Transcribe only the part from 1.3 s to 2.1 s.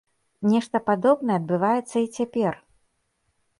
адбываецца